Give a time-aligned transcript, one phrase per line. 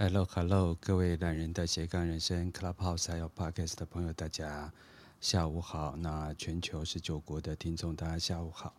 [0.00, 4.72] Hello，Hello，各位懒人的斜杠人生 Clubhouse 还有 Podcast 的朋友，大家
[5.20, 5.96] 下午好。
[5.96, 8.72] 那全球十九国的听众，大家下午好。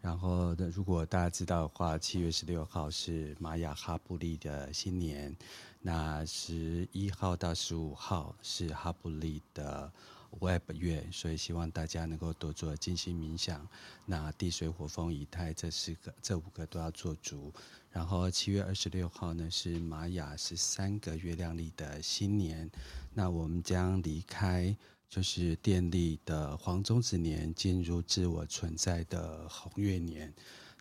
[0.00, 5.36] 然后，如果大家知道的话，七月十六号是玛雅哈布利的新年，
[5.80, 9.92] 那十一号到十五号是哈布利的
[10.40, 13.66] Web 月，所以希望大家能够多做静心冥想。
[14.06, 17.52] 那地水火风以太这四个、这五个都要做足。
[17.90, 22.70] 然后七月二十六号呢是玛雅十三个月亮历的新年，
[23.12, 24.76] 那我们将离开
[25.08, 30.32] 就是电力的黄中子年，进入自我存在的红月年。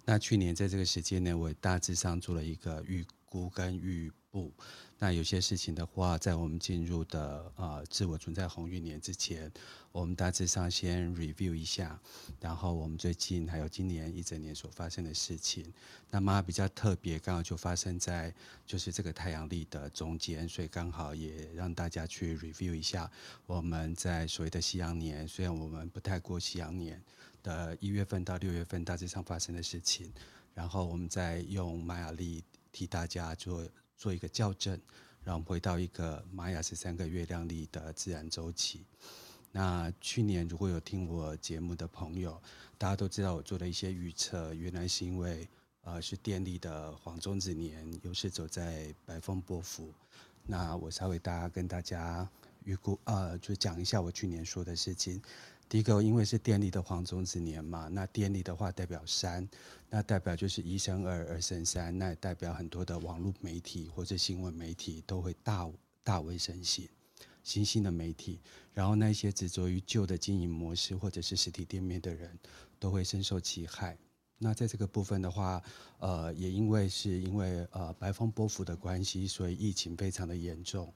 [0.05, 4.51] 那去年在这个时间呢，我大致上做了一个预估跟预布。
[5.03, 9.51] 那有些事情的话，在我们进入的呃自我存在红运年之前，
[9.91, 11.99] 我们大致上先 review 一下，
[12.39, 15.73] 然后我们最近还有今年一整年所发生的事情。
[16.09, 18.33] 那么比较特别，刚好就发生在
[18.65, 23.11] 就是这个太阳历的中间，所以刚好也让大家去 review 一下
[23.45, 27.03] 我们在所谓的西洋年，虽然我们不太过西洋年
[27.43, 30.09] 的一月份到六月份大致上发生的事情，
[30.53, 33.67] 然后我们再用玛雅历替大家做。
[33.95, 34.77] 做一个校正，
[35.23, 38.85] 然后回到一个玛雅十三个月亮历的自然周期。
[39.51, 42.41] 那去年如果有听我节目的朋友，
[42.77, 45.47] 大家都知道我做了一些预测，原来是因为
[45.83, 49.93] 呃是电力的黄中子年，又是走在白风波符。
[50.45, 52.27] 那我稍微大家跟大家
[52.65, 55.21] 预估呃，就讲一下我去年说的事情。
[55.73, 59.49] 第一个，因为是电力的黄种子年嘛，那电力的话代表三，
[59.89, 65.67] 那代表就是一生二，二生三，那也代表很多的网络媒体或者新闻媒体都会大
[66.03, 66.87] 大为盛行，
[67.41, 68.39] 新兴的媒体，
[68.71, 72.37] 然后那些执着于旧的经营模式或者是实体店面的人
[72.77, 73.97] 都会深受其害。
[74.37, 75.59] 那在这个部分的话，
[75.97, 80.93] 呃，也因为是因为呃白风波符的关系，所以疫情非常的严重。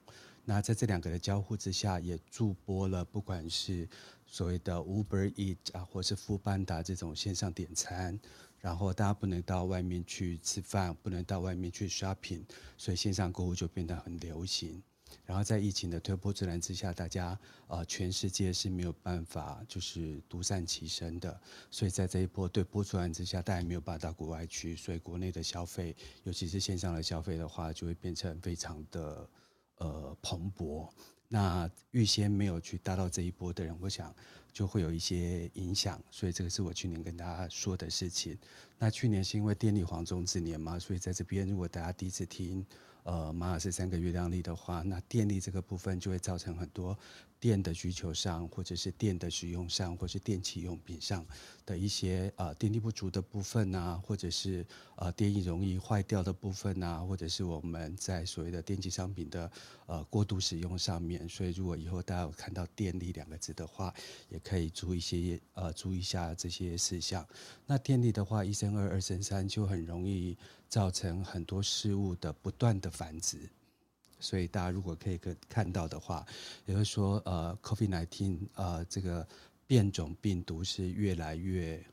[0.49, 3.85] 那在这两个的交互之下，也助播了不管是
[4.27, 8.19] 所谓的 Uber Eat 啊，或是 Foodpanda 这种线上点餐，
[8.59, 12.43] 然后大家不能到外面去吃饭，不能到外面去 shopping，
[12.77, 14.83] 所以线上购物就变得很流行。
[15.25, 21.39] 然后在疫情的推波助澜之下，大家呃全世界是没有办法就是独善其身的，
[21.71, 29.29] 所以在这一波对波助澜之下，大家没有办法到国外去，所以国内的消费，尤其是线上的消费的话，就会变成非常的。
[29.79, 30.89] 呃，蓬勃。
[31.27, 34.13] 那预先没有去搭到这一波的人，我想
[34.53, 36.01] 就会有一些影响。
[36.09, 38.37] 所以这个是我去年跟大家说的事情。
[38.79, 42.65] 那去年是因为电力黄中之年嘛，所以在这边如果大家第一次听，
[43.03, 46.97] 呃，马尔斯三个月亮历的话，那电力这个部分就会造成很多。
[47.39, 51.25] 电的需求上，或者是电的使用上，或是电器用品上
[51.65, 54.65] 的一些呃电力不足的部分啊，或者是
[54.95, 59.51] 呃电力容易坏掉的部分啊，或者是我们在所谓的电器商品的
[59.85, 63.93] 呃过度使用上面，所以如果以后大家有看到电力两个字的话，
[64.29, 67.27] 也可以注意一些呃注意一下这些事项。
[67.65, 70.35] 那电力的话，一生二，二生三，就很容易
[70.67, 73.49] 造成很多事物的不断的繁殖。
[74.19, 76.25] 所以大家如果可以看看到的话，
[76.65, 79.27] 也就是说，呃，COVID nineteen，呃，这个
[79.67, 81.83] 变种病毒是越来越，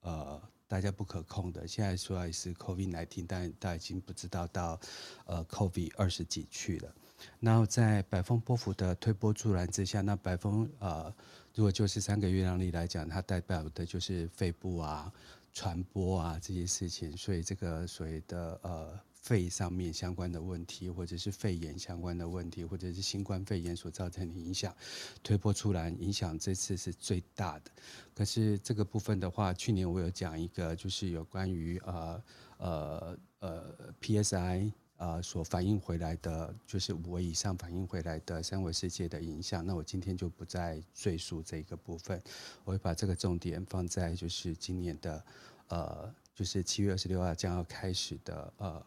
[0.00, 1.68] 呃，大家不可控的。
[1.68, 4.80] 现在说来是 COVID nineteen，但大家已经不知道到，
[5.26, 6.94] 呃，COVID 二十几去了。
[7.40, 11.14] 然后在白风波幅的推波助澜之下，那白风，呃，
[11.54, 15.12] 如果就是三个月亮历来讲，它代表的就是肺部啊、
[15.52, 17.16] 传播啊这些事情。
[17.16, 19.00] 所以这个所谓的，呃。
[19.24, 24.76] 肺上面相关的问题，或者是肺炎相关的问题，或者是新冠肺炎所造成的影响，
[25.22, 27.70] 推波出澜，影响这次是最大的。
[28.14, 32.22] 可是这个部分的话，去年我有讲一个，就是有关于呃
[32.58, 39.64] 呃呃 PSI 呃所反映回来的，就是五维以上反映回来的三维世界的影响。
[39.64, 42.22] 那我今天就不再赘述这个部分，
[42.62, 45.24] 我会把这个重点放在就是今年的
[45.68, 48.84] 呃，就是七月二十六号将要开始的呃。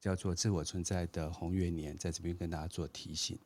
[0.00, 3.38] 叫做自我存在的红月年，在这边跟大家做提醒。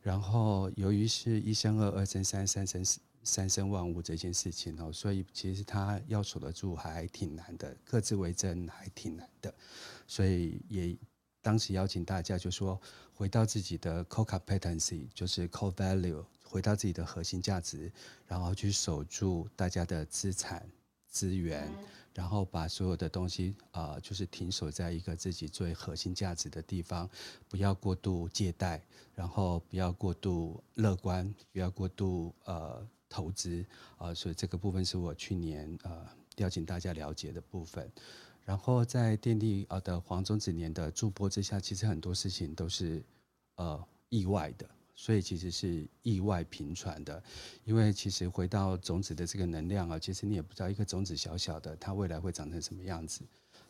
[0.00, 2.84] 然后，由于是一生二，二生三，三生
[3.24, 9.52] 三生万物这件事情哦，所以其实他要守得住还挺难的，各自为政还挺难的。
[10.06, 10.96] 所以也
[11.42, 12.80] 当时邀请大家就说，
[13.12, 17.90] 回到自己的 core competency，就是 core value，回到自己的核心价值，
[18.28, 20.64] 然后去守住大家的资产
[21.16, 21.70] 资源。
[22.16, 27.06] 然后把所有的东西啊、呃，就是停守在一个自己最核心价值的地方，
[27.46, 28.82] 不要过度借贷，
[29.14, 33.60] 然后不要过度乐观，不要过度呃投资
[33.98, 34.14] 啊、呃。
[34.14, 37.86] 所以这个部分是我去年呃邀请大家了解的部分。
[38.46, 43.04] 然后在电力啊的黄种子年的助播之下，其实很多事情都是
[43.56, 44.66] 呃意外的，
[44.96, 47.22] 所以其实是意外频传的。
[47.64, 53.20] 因为其实回到种子的这个能量啊，其实你也不知道一个种子小小的，它未来会长成什么样子。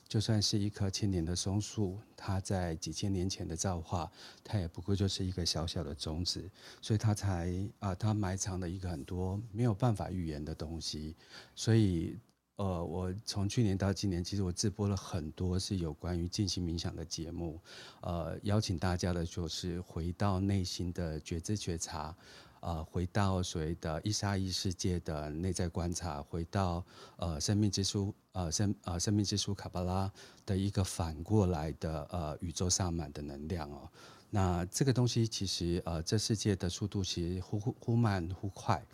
[0.09, 4.09] 就算是一棵千年的松树，它在几千年前的造化，
[4.45, 6.49] 它也不过就是一个小小的种子，
[6.81, 11.17] 所以它才啊，它埋藏了一个很多没有办法预言的东西。
[11.57, 12.17] 所以，
[12.57, 17.61] 呃，我从去年到今年，其实我直播了很多是有关于静心冥想的节目，
[18.01, 22.17] 呃，邀请大家的就是回到内心的觉知觉察。
[22.61, 26.85] 呃，回到所谓的一沙一世界的内在观察，回到
[27.17, 30.11] 呃生命之书呃生呃生命之书卡巴拉
[30.45, 33.89] 的一个反过来的呃宇宙萨满的能量哦。
[34.31, 38.85] 那这个东西其实呃这世界的速度其实忽忽忽慢忽快，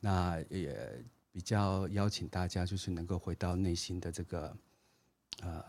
[0.00, 1.02] 那也
[1.34, 4.56] 比较邀请大家就是能够回到内心的这个
[5.42, 5.64] 呃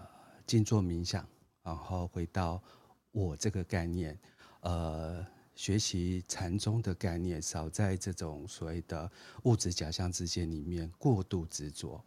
[0.46, 1.28] 静坐冥想，
[1.64, 2.62] 然后回到
[3.10, 4.16] 我这个概念
[4.60, 5.26] 呃。
[5.56, 9.10] 学习禅宗的概念，少在这种所谓的
[9.44, 12.04] 物质假象之间里面过度执着，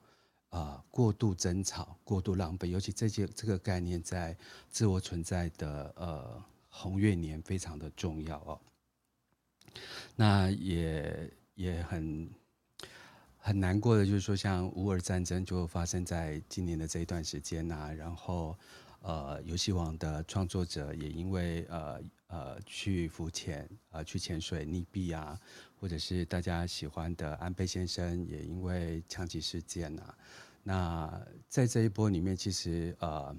[0.50, 2.68] 啊、过度争吵，过度浪费。
[2.68, 4.36] 尤其这些这个概念在
[4.68, 8.60] 自我存在的呃红月年非常的重要哦。
[10.14, 12.30] 那也也很
[13.48, 18.54] 很难过的，就是说像乌尔战争就发生在今年的这一段时间呐、然后。
[19.00, 25.38] 呃，游戏王的创作者也因为呃呃去浮潜、呃，去潜水溺毙啊，
[25.78, 30.12] 或者是大家喜欢的安倍先生也因为枪击事件啊。
[30.64, 33.34] 那在这一波里面，其实呃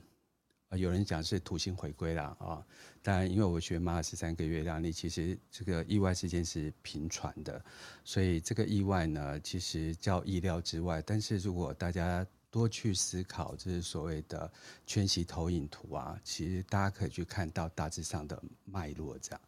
[0.77, 2.65] 有人讲是土星回归了啊。
[3.01, 7.63] 但因为我学马尔十三个月亮历，其实这个意外事件是频传的，
[8.03, 11.01] 所以这个意外呢，其实叫意料之外。
[11.05, 14.51] 但是如果大家多去思考，就是所谓的
[14.85, 19.41] 全息投影图啊，其实大家可以去看到大致上的脉络这样。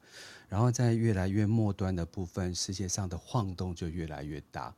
[0.48, 4.74] 然后在越来越末端的部分，世界上的晃动就越来越大。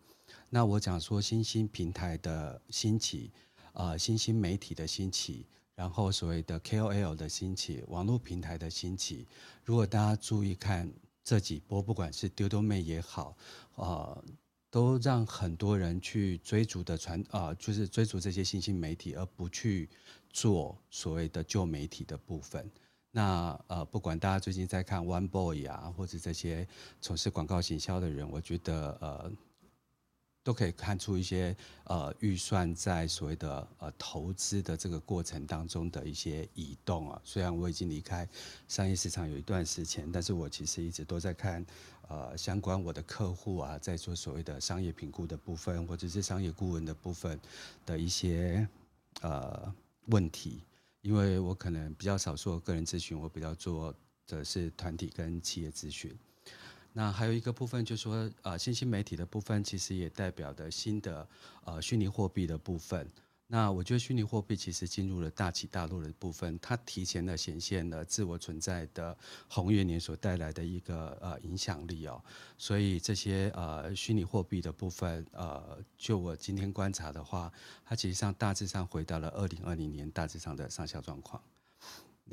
[0.50, 3.32] 那我讲说新兴平台的兴起，
[3.74, 9.28] 呃，新兴媒体的兴起，然后所谓的 KOL 的兴起，网络平台的兴起。
[9.64, 10.92] 如果大家注意看
[11.24, 13.36] 这几波，不管是丢丢妹也好，
[13.76, 14.24] 呃。
[14.74, 19.88] 都让很多人去追逐的传啊、呃，就是追逐这些新兴媒体，而不去
[20.32, 22.68] 做所谓的旧媒体的部分。
[23.12, 26.68] 那呃，不管大家最近在看 One Boy 啊，或者这些
[27.00, 29.32] 从事广告行销的人，我觉得呃。
[30.44, 31.56] 都可以看出一些
[31.86, 37.22] 呃预算在所谓的呃投资的这个过程当中的一些移动啊。
[37.24, 38.28] 虽然我已经离开
[38.68, 41.66] 商业市场有一段时间，但是我其实一直都在看
[42.10, 47.40] 呃相关我的客户啊，在做所谓的商业评估的部分，或者是商业顾问的部分
[47.86, 48.68] 的一些
[49.22, 49.74] 呃
[50.08, 50.62] 问题。
[51.02, 53.94] 因为我可能比较少做个人咨询，我比较做
[54.26, 56.14] 的是团体跟企业咨询。
[56.94, 61.28] 那还有一个部分，就是说，呃，新兴媒体的部分，其实也代表的新的
[61.66, 63.12] 呃虚拟货币的部分。
[63.48, 69.16] 那我觉得虚拟货币其实进入了大起大落的部分，它提前的显现了自我存在的
[69.48, 72.24] 红月年所带来的一个呃影响力哦。
[72.58, 77.52] 所以这些呃虚拟货币的部分，呃，就我今天观察的话，
[77.86, 81.42] 它其实上大致上回到了二零二零年大致上的上下状况。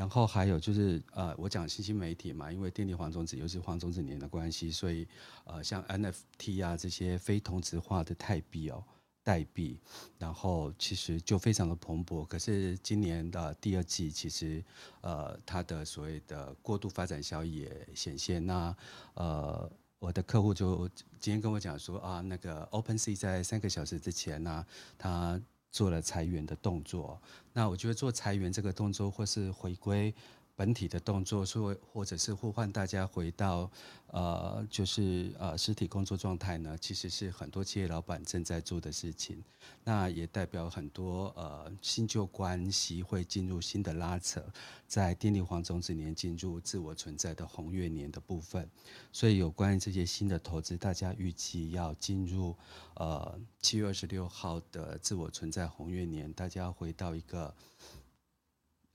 [0.01, 5.07] 然后还有就是，呃，我讲新兴媒体嘛，因为电力黄种子又是黄种子年的关系，所以，
[5.45, 8.83] 呃，像 NFT 啊这些非同质化的代币哦，
[9.23, 9.79] 代币，
[10.17, 12.25] 然后其实就非常的蓬勃。
[12.25, 14.65] 可是今年的第二季，其实，
[15.03, 18.47] 呃，它的所谓的过度发展效益也显现。
[18.47, 18.75] 那，
[19.13, 20.89] 呃，我的客户就
[21.19, 24.65] 今天跟我讲说啊，那个 OpenSea 在三个小时之前呢，
[24.97, 25.39] 它。
[25.71, 27.21] 做了裁员的动作，
[27.53, 30.13] 那我觉得做裁员这个动作，或是回归
[30.61, 33.71] 本体的动作，说或者是呼唤大家回到。
[34.13, 39.41] 呃，就是呃，实体工作状态呢，其实是很多企业老板正在做的事情。
[39.85, 44.45] 那也代表很多呃新旧关系会进入新的拉扯，
[44.89, 48.69] 在电力黄种子年进入自我存在的红月年的部分。
[49.13, 52.57] 所以有关于这些新的投资，大家预计要进入
[52.97, 57.55] 呃七月二十六号的自我存在红月年，大家回到一个。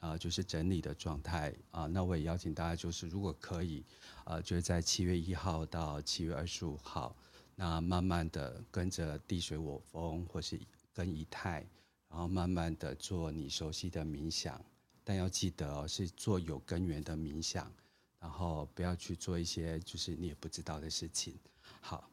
[0.06, 3.84] 啊，就是整理的状态啊，那我也邀请大家，就是如果可以，
[4.26, 7.16] 呃，就是在七月一号到七月二十五号，
[7.56, 10.60] 那慢慢的跟着地水火风，或是
[10.94, 11.66] 跟仪态，
[12.08, 14.64] 然后慢慢的做你熟悉的冥想，
[15.04, 17.72] 但要记得哦，是做有根源的冥想，
[18.20, 21.36] 然后不要去做一些就是你也不知道的事情。
[21.82, 22.08] 好，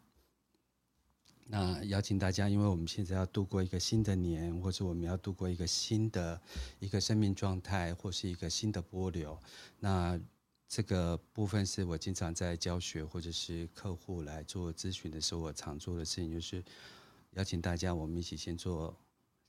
[1.46, 6.40] 那邀请大家，因为我们现在要度过一个新的年，或者我们要度过一个新的
[6.78, 9.38] 一个生命状态，或是一个新的波流。
[9.78, 10.18] 那
[10.66, 16.64] 这个部分是我经常在教学或者是客户来做咨询的时候，我常做的事情就是
[17.32, 18.96] 邀请大家，我们一起先做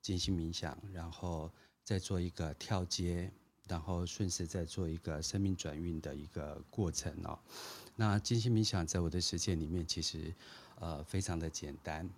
[0.01, 1.49] 静心冥想，然后
[1.83, 3.31] 再做一个跳接，
[3.67, 7.39] 然后顺势再做一个生命转运的一个过程哦。
[7.95, 10.33] 那静心冥想在我的实践里面，其实。
[10.79, 12.09] 呃，非常的简单。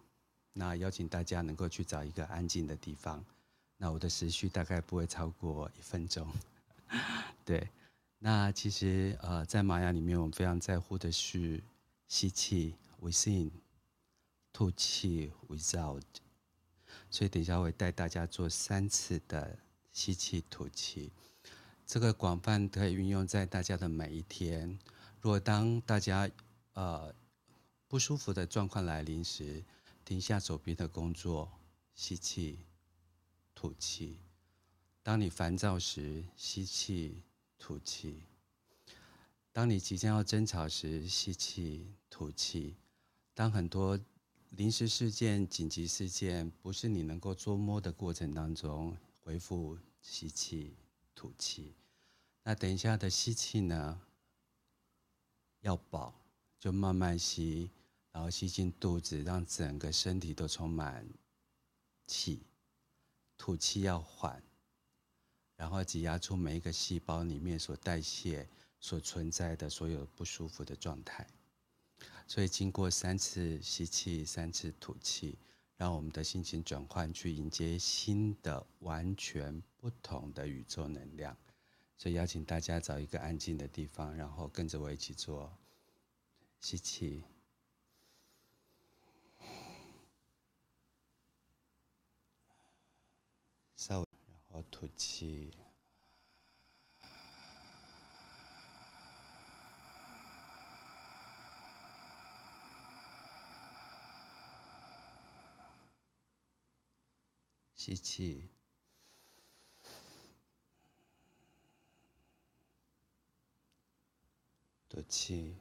[0.54, 3.24] 那邀请大家能够去找一个安静的地方。
[3.78, 6.28] 那我的时序大概不会超过一分钟。
[7.44, 7.70] 对，
[8.20, 11.62] 那其实呃，在玛雅里面，我们非常在乎的是
[12.08, 13.52] 吸气 within，
[14.54, 16.02] 吐气 without。
[17.12, 19.58] 所以等一下我会带大家做三次的
[19.92, 21.12] 吸气吐气。
[21.86, 24.80] 这个广泛可以运用在大家的每一天。
[25.22, 26.30] 如果当大家
[26.74, 27.14] 呃。
[27.96, 29.64] 不舒服的状况来临时，
[30.04, 31.50] 停下手边的工作，
[31.94, 32.60] 吸气，
[33.54, 34.20] 吐气。
[35.02, 37.22] 当你烦躁时，吸气，
[37.58, 38.24] 吐气。
[39.54, 42.76] 当你即将要争吵时，吸气，吐气。
[43.34, 43.98] 当很多
[44.50, 50.76] 临时事件、紧急事件不是你能够捉摸的过程当中，回复吸气，
[51.16, 51.74] 吐气。
[52.44, 54.02] 那等一下的吸气呢，
[55.62, 56.14] 要饱。
[56.58, 57.70] 就慢慢吸，
[58.16, 61.06] 然后吸进肚子，让整个身体都充满
[62.08, 62.42] 气。
[63.38, 64.42] 吐气要缓，
[65.58, 68.48] 然后挤压出每一个细胞里面所代谢、
[68.80, 71.28] 所存在的所有不舒服的状态。
[72.26, 75.38] 所以经过三次吸气、三次吐气，
[75.76, 81.36] 让我们的心情转换，去迎接新的、完全不同的宇宙能量。
[81.98, 85.54] 所以邀请大家找一个安静的地方，然后跟着我一起做。
[86.62, 87.22] 吸气，
[93.76, 94.04] 稍
[94.64, 95.52] 吐气。
[107.76, 108.50] 吸气，
[114.90, 115.56] 吐气。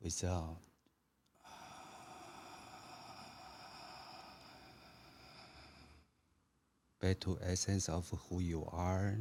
[0.00, 0.56] Without
[7.00, 9.18] Back to essence of who you are,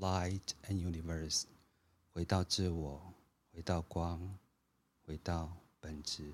[0.00, 1.44] light and universe.
[2.14, 3.12] 回到自我，
[3.52, 4.38] 回到光，
[5.04, 6.32] 回到本质。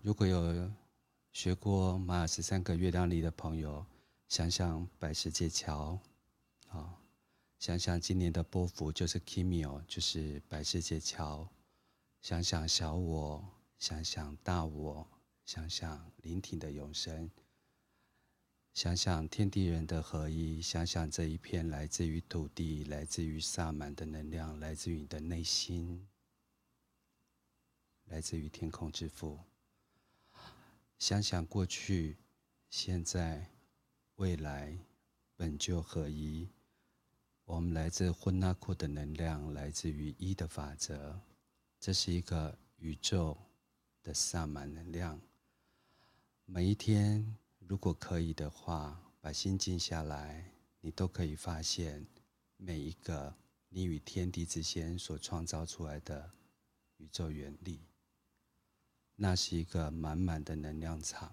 [0.00, 0.70] 如果有
[1.30, 3.84] 学过玛雅十三个月亮历的朋友，
[4.28, 5.98] 想想百世界桥。
[6.70, 6.98] 啊，
[7.58, 11.46] 想想今年的波幅就是 Kimio，就是百世界桥。
[12.24, 13.44] 想想小我，
[13.78, 15.06] 想想大我，
[15.44, 17.30] 想想聆听的永生，
[18.72, 26.08] 想想天地人的合一，想想这一片来自于土地、来自于萨满的能量，来自于你的内心，
[28.06, 29.38] 来自于天空之父。
[30.98, 32.16] 想想过去、
[32.70, 33.50] 现在、
[34.14, 34.78] 未来，
[35.36, 36.48] 本就合一。
[37.44, 41.20] 我们来自混那库的能量，来自于一的法则，
[41.84, 43.36] 这是一个宇宙
[44.02, 45.20] 的萨满能量。
[46.46, 50.50] 每一天，如果可以的话，把心静下来，
[50.80, 52.06] 你都可以发现
[52.56, 53.34] 每一个
[53.68, 56.30] 你与天地之间所创造出来的
[56.96, 57.82] 宇宙原理，
[59.14, 61.30] 那是一个满满的能量场，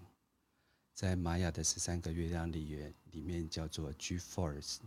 [0.94, 4.80] 在玛雅的十三个月亮里面，里面叫做 G Force。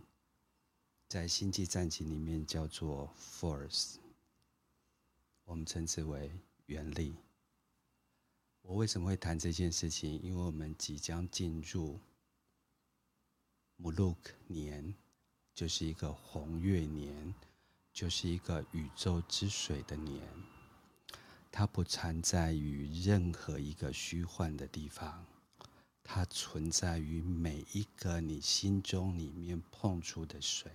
[1.07, 3.95] 在星际战警里面叫做 Force，
[5.45, 6.31] 我们称之为
[6.65, 7.15] 原力。
[8.61, 10.19] 我为什么会谈这件事情？
[10.21, 11.99] 因为我们即将进入
[13.79, 14.95] Muluc 年，
[15.53, 17.33] 就是一个红月年，
[17.93, 20.21] 就是一个宇宙之水的年。
[21.51, 25.25] 它不存在于任何一个虚幻的地方，
[26.03, 30.71] 它存在于每一个你心中里面碰触的水。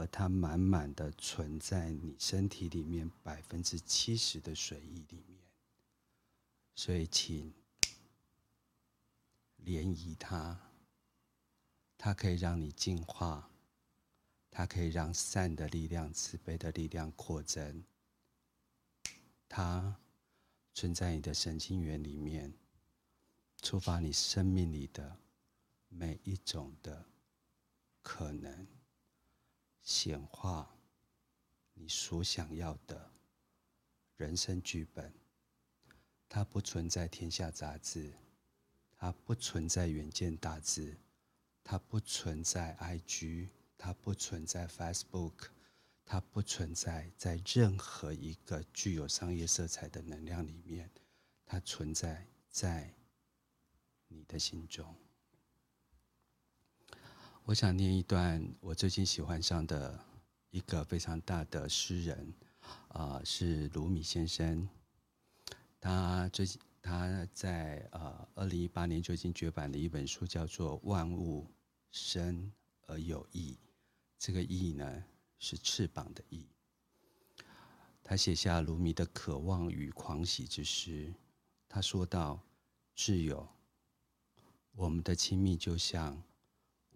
[0.00, 5.38] 而它满满的存在你身体里面百分之七十的水液里面，
[6.74, 7.52] 所以请
[9.62, 10.58] 涟漪它，
[11.98, 13.50] 它可以让你净化，
[14.50, 17.84] 它可以让善的力量、慈悲的力量扩增，
[19.50, 19.96] 它
[20.72, 22.54] 存在你的神经元里面，
[23.60, 25.18] 触发你生命里的
[25.90, 27.04] 每一种的
[28.00, 28.66] 可能，
[29.82, 30.74] 显化
[31.74, 33.10] 你所想要的
[34.16, 35.12] 人生剧本。
[36.28, 38.12] 它不存在天下杂志，
[38.96, 40.96] 它不存在远见大志，
[41.64, 45.48] 它不存在 IG，它不存在 Facebook，
[46.04, 50.88] 它不存在在任何一个具有商业色彩的能量里面，
[51.44, 52.94] 它存在在
[54.06, 54.94] 你的心中。
[57.50, 59.98] 我想念一段我最近喜欢上的
[60.52, 62.32] 一个非常大的诗人，
[62.90, 64.68] 啊、是鲁米先生。
[65.80, 71.44] 他最近他在呃二零一八年就已经绝版的一本书，叫做《万物
[71.90, 72.52] 生
[72.86, 73.54] 而有翼》，
[74.16, 75.04] 这个“翼”呢
[75.40, 76.46] 是翅膀的“翼”。
[78.04, 81.12] 他写下鲁米的渴望与狂喜之诗。
[81.68, 82.40] 他说道
[82.94, 83.48] ：“挚友，
[84.70, 86.22] 我们的亲密就像，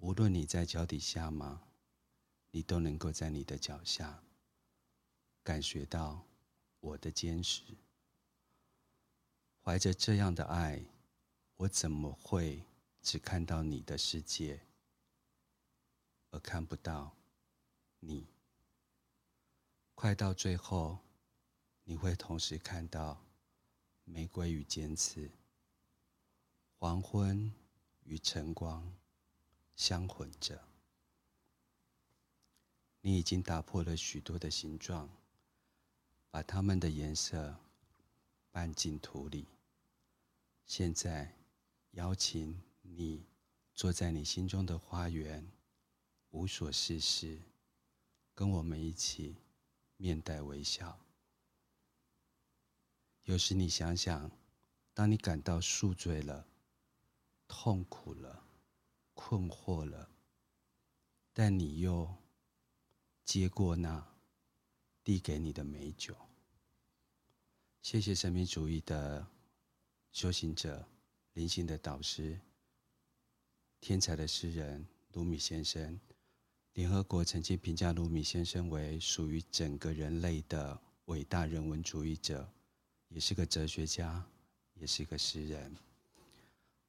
[0.04, 1.62] 无论你在脚底下吗，
[2.50, 4.22] 你都能够在你的脚下
[5.42, 6.26] 感觉到
[6.80, 7.62] 我的坚实。”
[9.64, 10.84] 怀着这样的爱，
[11.56, 12.62] 我怎么会
[13.00, 14.60] 只看到你的世界，
[16.32, 17.16] 而看不到
[18.00, 18.26] 你？
[19.94, 20.98] 快到最后，
[21.84, 23.24] 你会同时看到
[24.04, 25.30] 玫瑰与尖刺，
[26.78, 27.50] 黄昏
[28.02, 28.92] 与晨光
[29.76, 30.62] 相混着。
[33.00, 35.10] 你已经打破了许多的形状，
[36.30, 37.56] 把它们的颜色
[38.50, 39.46] 拌进土里。
[40.64, 41.36] 现在，
[41.90, 43.26] 邀请你
[43.74, 45.46] 坐在你心中的花园，
[46.30, 47.38] 无所事事，
[48.34, 49.36] 跟我们一起
[49.98, 50.98] 面带微笑。
[53.24, 54.30] 有时你想想，
[54.94, 56.46] 当你感到宿醉了、
[57.46, 58.42] 痛苦了、
[59.26, 60.10] 困惑了，
[61.32, 62.14] 但你又
[63.24, 64.06] 接过那
[65.02, 66.14] 递给你的美酒。
[67.80, 69.26] 谢谢神秘主义的。
[70.12, 70.86] 修行者、
[71.32, 72.38] 灵性的导师、
[73.80, 75.98] 天才的诗人鲁米先生，
[76.74, 82.48] 联合国曾经评价鲁米先生为属于整个人类的伟大人文主义者，
[83.08, 84.24] 也是个哲学家，
[84.74, 85.74] 也是个诗人。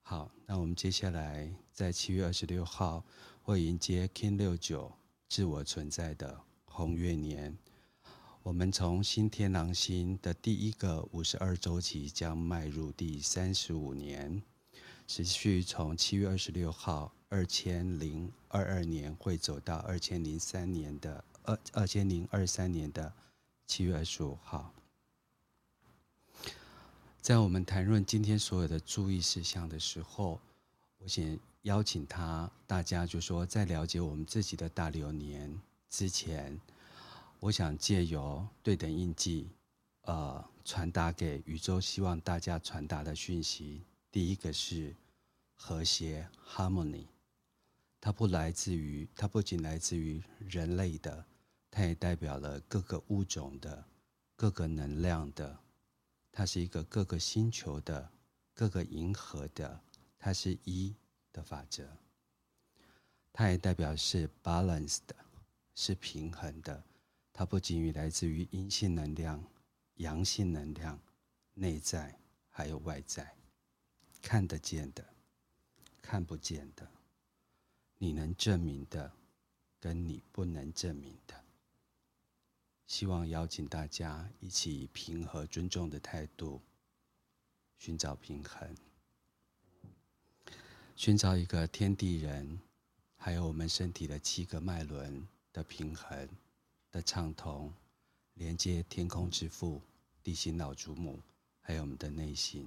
[0.07, 3.03] 好，那我们接下来在七月二十六号
[3.41, 4.93] 会迎接 Kin 六九
[5.27, 7.57] 自我存在的红月年。
[8.43, 14.43] 我们从新天狼星的第一个五十二周期将迈入第三十五年，
[15.07, 23.11] 持续从七月二十六号二千零二二年会走到二千零三年的二二千零二三年的
[23.65, 24.71] 七月二十五号。
[27.25, 30.39] 在我们谈论今天所有的注意事项的时候，
[30.99, 35.59] 我想邀请他大家就说，在了解我们自己的大流年
[35.89, 36.55] 之前。
[37.39, 39.49] 我想借由对等印记，
[40.03, 43.81] 呃，传达给宇宙，希望大家传达的讯息。
[44.11, 44.93] 第一个是
[45.55, 47.07] 和谐 （harmony），
[47.99, 51.25] 它不来自于，它不仅来自于人类的，
[51.71, 53.83] 它也代表了各个物种的、
[54.35, 55.57] 各个能量的。
[56.37, 58.11] 它是一个各个星球的、
[58.53, 59.79] 各个银河的，
[60.19, 60.93] 它是一
[61.31, 61.87] 的法则。
[63.31, 65.15] 它也代表是 balanced 的，
[65.75, 66.83] 是平衡的。
[67.31, 69.41] 它不仅于来自于阴性能量、
[69.95, 70.99] 阳性能量、
[71.53, 72.13] 内在
[72.49, 73.33] 还有外在，
[74.21, 75.05] 看得见的、
[76.01, 76.85] 看不见的，
[77.97, 79.09] 你能证明的，
[79.79, 81.44] 跟你不能证明的。
[82.87, 86.61] 希望邀请大家一起以平和、尊重的态度
[87.77, 88.75] 寻找平衡，
[90.95, 92.59] 寻找一个天地人，
[93.17, 96.29] 还有我们身体的七个脉轮的平衡。
[96.91, 97.73] 的畅通，
[98.35, 99.81] 连接天空之父、
[100.23, 101.19] 地心老祖母，
[101.59, 102.65] 还有我们的内心。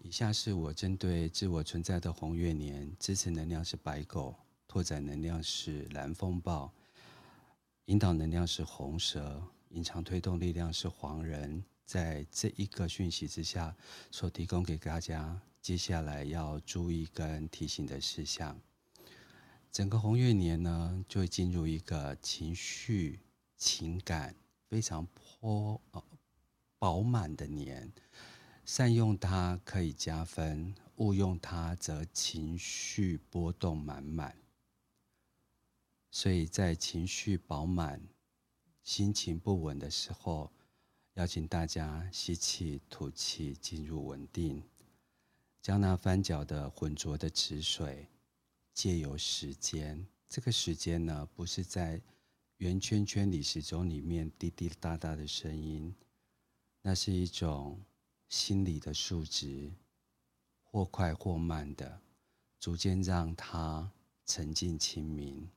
[0.00, 4.34] 以下是我针对自我存在的红月年，支持能量是白狗，
[4.66, 6.72] 拓展能量是蓝风暴，
[7.88, 11.64] 引导能量是红蛇，隐藏推动力量是黄人。
[11.86, 13.74] 在这一个讯息之下，
[14.10, 18.60] 所提供给大家接下来要注意跟提醒的事项。
[19.72, 23.20] 整个红月年呢，就会进入一个情绪、
[23.56, 24.34] 情感
[24.68, 26.04] 非常颇呃
[26.78, 27.90] 饱满的年。
[28.66, 34.36] 善用它可以加分，误用它则情绪波动满满。
[36.10, 38.02] 所以在情绪饱满、
[38.82, 40.50] 心情不稳的时候，
[41.14, 44.62] 邀请大家吸气、吐气，进入稳定。
[45.60, 48.08] 将那翻搅的浑浊的池水，
[48.72, 52.00] 借由时间，这个时间呢，不是在
[52.56, 55.94] 圆圈圈里时钟里面滴滴答答的声音，
[56.80, 57.82] 那是一种
[58.28, 59.72] 心理的数值，
[60.62, 62.00] 或快或慢的，
[62.58, 63.92] 逐渐让它
[64.24, 65.48] 沉静清明。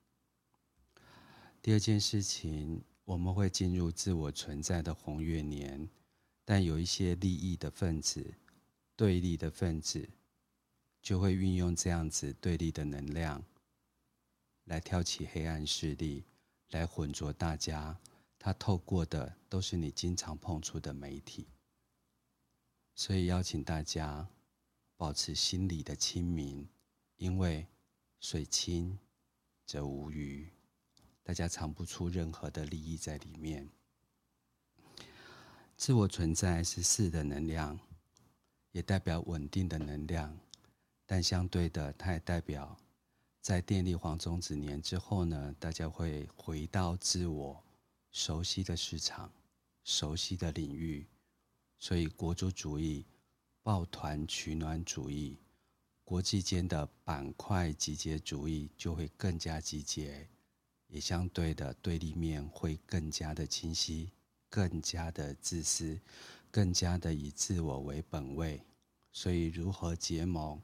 [1.62, 5.88] 第二件事情，我们会进入自我存在的红月年，
[6.44, 8.34] 但有一些利益的分子、
[8.96, 10.10] 对立的分子，
[11.04, 13.44] 就会运用这样子对立的能量，
[14.64, 16.24] 来挑起黑暗势力，
[16.72, 18.00] 来混浊大家。
[18.40, 21.46] 他透过的都是你经常碰触的媒体，
[22.96, 24.28] 所以邀请大家
[24.98, 26.68] 保持心理的清明，
[27.18, 27.68] 因为
[28.20, 28.98] 水清
[29.68, 30.50] 则无鱼。
[31.24, 33.70] 大家藏不出任何的利益在里面。
[35.78, 37.80] 自我存在是四的能量，
[38.72, 40.38] 也代表稳定的能量，
[41.06, 42.78] 但相对的，它也代表
[43.40, 47.64] 在电力黄种子年之后呢，大家会回到自我
[48.12, 49.32] 熟悉的市场、
[49.84, 51.08] 熟悉的领域，
[51.80, 53.06] 所以国族主义、
[53.64, 55.38] 抱团取暖主义、
[56.04, 60.28] 国际间的板块集结主义就会更加集结。
[60.92, 64.12] 也相对的对立面会更加的清晰，
[64.50, 65.98] 更加的自私，
[66.52, 68.62] 更加的以自我为本位。
[69.14, 70.62] 所以，如何结盟，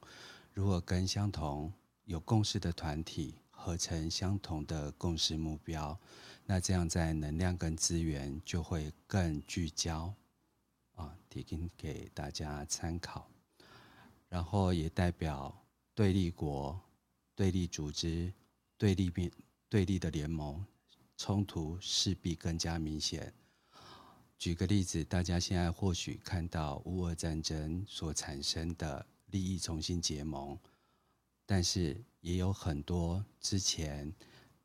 [0.54, 1.72] 如何跟相同
[2.04, 5.98] 有共识的团体合成相同的共识目标，
[6.46, 10.14] 那这样在能量跟资源就会更聚焦
[10.96, 13.30] 啊，提供给大家参考。
[14.28, 15.58] 然后也代表
[15.96, 16.78] 对立国、
[17.34, 18.34] 对立组织、
[18.78, 19.32] 对立面。
[19.70, 20.66] 对立的联盟
[21.18, 23.34] 冲突势必更加明显。
[24.38, 30.58] 举个例子，大家现在或许看到乌俄战争所产生的利益重新结盟，
[31.46, 34.14] 但是也有很多之前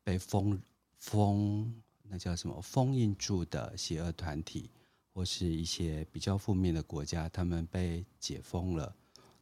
[0.03, 0.61] 被封
[0.97, 4.69] 封那叫什么封印住的邪恶团体，
[5.11, 8.95] 或是一些比较负面的国家，他们被解封了。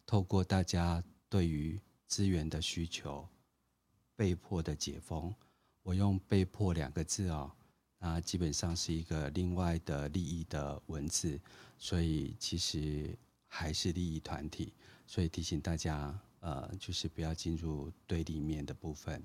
[0.05, 3.27] 透过大家对于资源的需求，
[4.15, 5.33] 被迫的解封。
[5.83, 7.51] 我用“被迫”两个字哦，
[7.99, 11.39] 那基本上是一个另外的利益的文字，
[11.77, 13.17] 所以其实
[13.47, 14.73] 还是利益团体，
[15.07, 19.23] 所以提醒大家，呃，就是不要进入对立面的部分。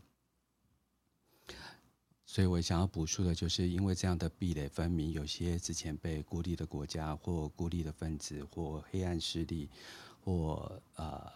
[2.25, 9.71] 所以我想要补述的就是，因为这样的壁垒分明，有些之前被孤立的国家，或孤立的分子，或黑暗势力，
[10.25, 11.33] 或呃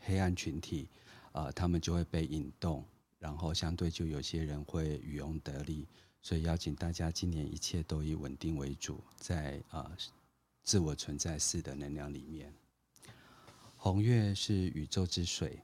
[0.00, 0.88] 黑暗群体，
[1.32, 2.82] 呃，他们就会被引动。
[3.22, 5.86] 然后相对就有些人会渔翁得利，
[6.20, 9.96] 所以邀请大家今年一切都以稳定为主，在啊、
[10.64, 12.52] 自我存在式的能量里面。
[13.76, 15.60] 红月是宇宙之水，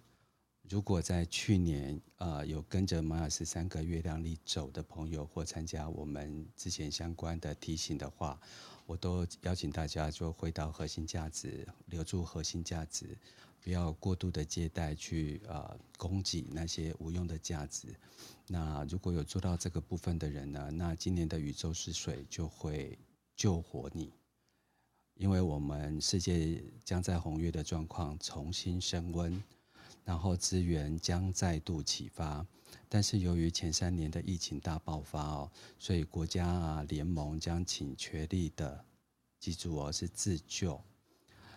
[0.69, 8.41] 如果在去年、呃、有跟着马尔斯三个月亮里走的朋友，或参加我们之前相关的提醒的话，
[8.87, 13.19] 我都邀请大家就回到核心价值，留住核心价值。
[13.63, 17.95] 不要过度的借贷去呃供给那些无用的价值。
[18.47, 22.99] 那如果有做到这个部分的人呢，那今年的宇宙之水就会
[23.37, 24.13] 救活你，
[25.15, 29.43] 因为我们世界将在红月的状况重新升温，
[30.05, 32.47] 然后资源将再度启发。
[32.89, 38.83] 但是由于前三年的疫情大爆发哦，所以国家啊联盟将倾全力的，
[39.39, 40.81] 记住哦，是自救。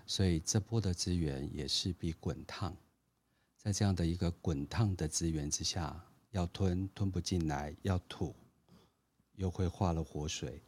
[0.06, 2.76] 所以这波的资源也势必滚烫，
[3.58, 8.36] 在这样的一个滚烫的资源之下，要吞吞不进来，要吐
[9.36, 10.62] 又会化了活水，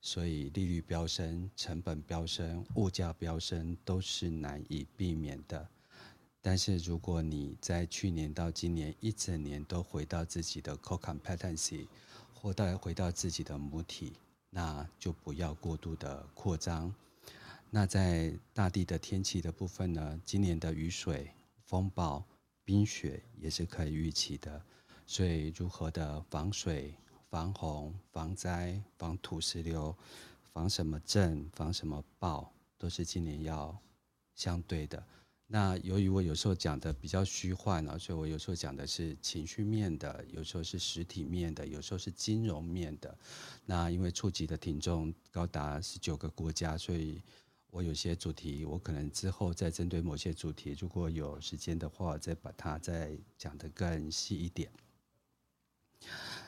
[0.00, 5.68] 所以利率飙升、成本飙升、物价飙升都是难以避免的。
[6.40, 11.86] 但是如果你在去年到今年一整年都回到自己的 core competency，
[12.34, 14.12] 或到回到自己的母体，
[14.50, 16.94] 那就不要过度的扩张。
[17.74, 21.28] 那在大地的天气的部分呢，今年的雨水、
[21.64, 22.24] 风暴、
[22.64, 24.64] 冰雪也是可以预期的，
[25.04, 26.94] 所以如何的防水、
[27.28, 29.92] 防洪、防灾、防土石流、
[30.52, 33.76] 防什么震、防什么暴，都是今年要
[34.36, 35.04] 相对的。
[35.48, 43.18] 那由于我有时候讲的比较虚幻啊，所以我有时候讲的是情绪面的，有时候是实体面的，有时候是金融面的。
[43.66, 47.20] 那因为触及的听众高达十九个国家，所以。
[47.74, 54.70] 我有些主题，我可能之后再针对某些主题，如果有时间的话，再把它再讲得更细一点。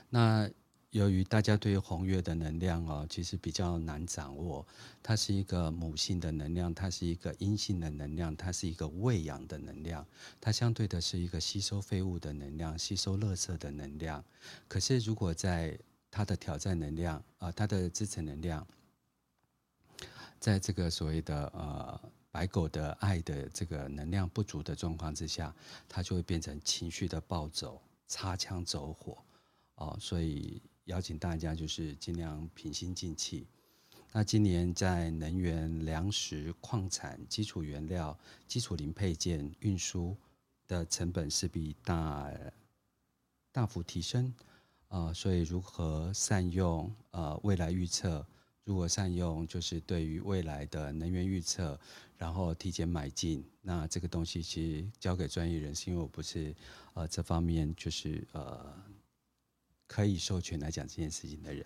[0.08, 0.48] 那
[0.90, 4.64] 由于大家对于红月的能量哦，其实比较难掌握。
[5.02, 10.06] 它是一个母性的能量，它是一个阴性的能量，它是一个喂养的能量。
[10.40, 14.24] 它相对的是一个吸收废物的能量，吸收垃圾的能量。
[14.68, 15.76] 可是如果在
[16.08, 18.64] 它的挑战能量啊、它的支持能量，
[20.40, 25.54] 在这个所谓的呃白狗的爱的这个能量不足的状况之下，
[25.88, 29.18] 它就会变成情绪的暴走、擦枪走火
[29.76, 29.96] 哦。
[30.00, 30.62] 所以。
[30.86, 33.44] 邀请大家就是尽量平心静气。
[34.12, 40.16] 那今年在能源、粮食、矿产、基础原料、基础零配件运输
[40.68, 42.32] 的成本势必大
[43.50, 44.32] 大幅提升
[44.86, 48.24] 啊、所以如何善用呃未来预测？
[48.66, 51.80] 如果善用就是对于未来的能源预测，
[52.18, 53.42] 然后提前买进。
[53.62, 56.54] 那这个东西其实交给专业人士，因为我不是
[56.92, 58.74] 呃这方面就是呃。
[59.88, 61.64] 可以授权来讲这件事情的人，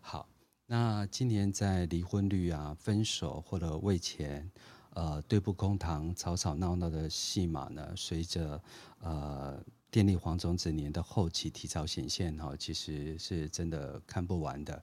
[0.00, 0.28] 好，
[0.66, 4.48] 那今年在离婚率啊、分手或者为钱，
[4.94, 8.62] 呃，对簿公堂、吵吵闹闹的戏码呢，随着
[9.00, 14.80] 呃电力黄种子年的后期提早显现哈，其实是真的看不完的。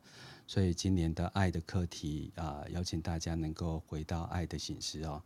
[0.47, 5.21] 所以今年的爱的课题啊、邀请大家能够回到爱的形式哦。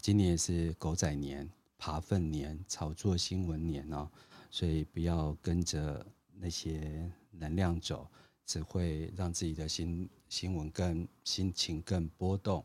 [0.00, 4.10] 今年是狗仔年、扒粪年、炒作新闻年哦，
[4.50, 6.04] 所以不要跟着。
[6.44, 8.10] 那些能量走，
[8.44, 12.64] 只会让自己的新新闻更心情更波动。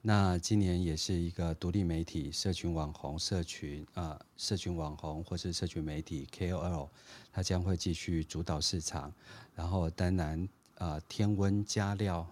[0.00, 6.88] 那今年也是一个独立媒体、社群网红、社群啊、社群网红或是社群媒体 KOL，
[7.30, 9.12] 它将会继续主导市场。
[9.54, 10.48] 然后当然、
[10.80, 12.26] 呃，添温加料、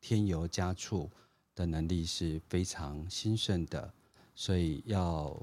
[0.00, 1.10] 添油加醋
[1.54, 3.92] 的能力是非常兴盛的，
[4.34, 5.38] 所以要。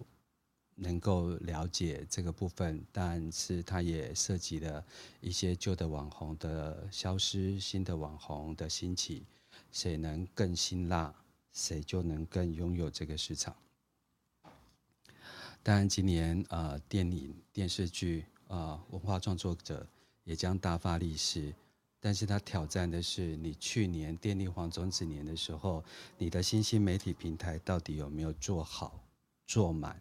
[0.77, 4.83] 能够了解这个部分，但是它也涉及了
[5.21, 9.23] 一些旧的网红的消失，新的网红的兴起，
[9.71, 11.15] 谁能更辛辣，
[11.53, 13.55] 谁就能更拥有这个市场。
[15.63, 19.87] 当然，今年呃，电影、电视剧啊、文化创作者
[20.25, 21.55] 也将大发利是，
[22.05, 25.83] 但是它挑战的是你去年电力黄种子年的时候，
[26.19, 29.03] 你的新兴媒体平台到底有没有做好、
[29.47, 29.99] 做满？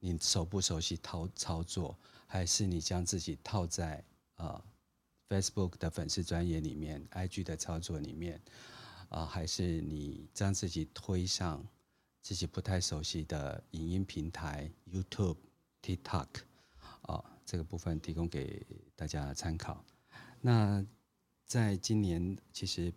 [0.00, 4.02] 你熟不熟悉操操作，还是你将自己套在
[4.34, 4.60] 呃
[5.28, 8.34] Facebook 的粉丝专页里面，IG 的操作里面，
[9.08, 11.64] 啊、呃，还是你将自己推上
[12.20, 15.36] 自己不太熟悉的影音平台 YouTube、
[15.80, 16.26] TikTok，
[17.02, 18.60] 啊、呃，这个部分提供给
[18.96, 19.84] 大家参考。
[20.40, 20.84] 那
[21.46, 22.92] 在今年，其实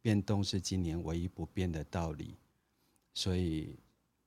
[0.00, 2.36] 变动是今年唯一不变的道理，
[3.14, 3.76] 所以。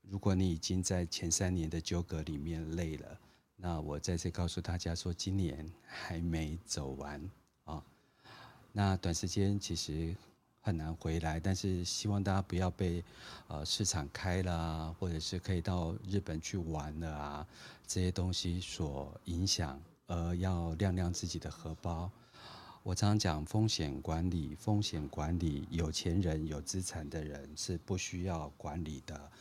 [0.08, 3.20] 如果你已经在前三年的纠葛里面累了，
[3.56, 7.20] 那我再次告诉大家说，今年还没走完
[7.64, 7.84] 啊。
[8.72, 10.16] 那短时间其实
[10.62, 13.04] 很难回来，但是希望大家不要被
[13.48, 17.48] 呃市场开了啊，或者是可以到日本去玩了啊
[17.88, 22.12] 这些东西所影响，而要亮亮自己的荷包。
[22.86, 29.32] 我常常讲风险管理，风险管理，有钱人有资产的人是不需要管理的。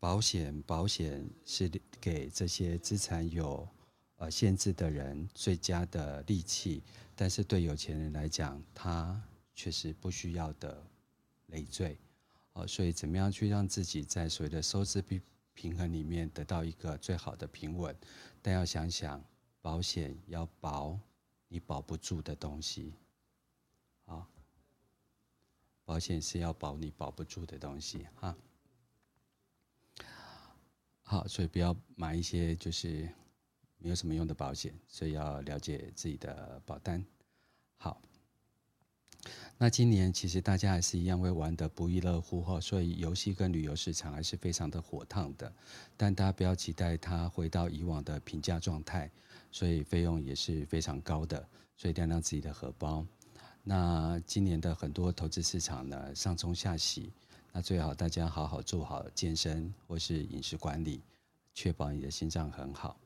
[0.00, 3.68] 保险，保险是给这些资产有
[4.16, 6.82] 呃限制的人最佳的利器，
[7.14, 9.22] 但是对有钱人来讲，他
[9.54, 10.84] 却是不需要的
[11.46, 11.96] 累赘。
[12.54, 15.22] 呃，所以怎么样去让自己在所谓的收支平
[15.54, 17.94] 平衡里面得到一个最好的平稳？
[18.42, 19.22] 但要想想，
[19.62, 20.98] 保险要保
[21.48, 22.94] 你保不住的东西，
[24.04, 24.28] 啊，
[25.84, 28.36] 保险是要保你保不住的东西，哈。
[31.02, 33.08] 好，所以不要买一些就是
[33.78, 37.02] 没有什么用的保险，所以要了解自己的保单。
[37.78, 37.98] 好，
[39.56, 45.50] 那今年其实大家还是一样会玩的不亦乐乎哈，所以游戏跟旅游市场还是非常的火烫的，
[45.96, 49.10] 但大家不要期待它回到以往的平价状态，
[49.50, 53.06] 所以费用也是非常高的，所以量量自己的荷包。
[53.62, 57.12] 那今年的很多投资市场呢，上冲下洗。
[57.52, 61.02] 那最好大家好好做好健身或是饮食管理，
[61.54, 62.98] 确保你的心脏很好。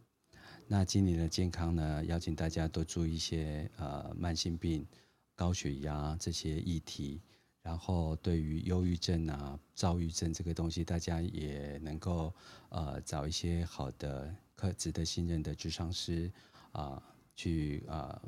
[0.66, 4.86] 那今年的健康呢，邀请大家多注意一些呃慢性病、
[5.34, 7.20] 高血压这些议题。
[7.62, 12.34] 然后对于忧郁症啊、躁郁症这个东西，大家也能够
[12.70, 16.30] 呃找一些好的、可值得信任的智商师
[16.72, 17.02] 啊、
[17.36, 18.20] 去啊、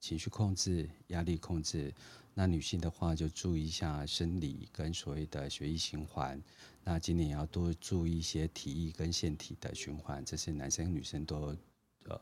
[0.00, 1.94] 情绪控制、压力控制。
[2.34, 6.40] 那女性的话，就注意一下生理跟所谓的血液循环。
[6.82, 11.56] 那今年也要多注意一些体液跟腺体的循环，这是男生女生都
[12.04, 12.20] 呃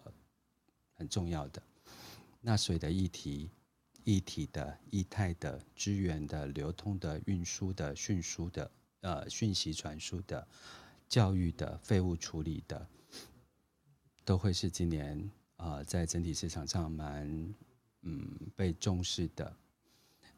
[0.95, 1.63] 很重要的。
[2.41, 3.51] 那水的议题
[4.11, 8.71] 一体的、液态的、资源的、流通的、运输的、讯输的、
[9.03, 10.49] 呃讯息传输的、
[11.07, 12.89] 教育的、废物处理的，
[14.25, 17.55] 都会是今年啊、在整体市场上蛮
[18.01, 19.55] 嗯被重视的。